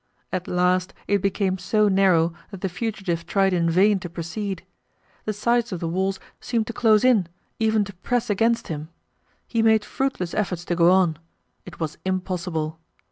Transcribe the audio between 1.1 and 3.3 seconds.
became so narrow that the fugitive